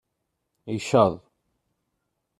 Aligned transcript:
Icad! 0.75 1.13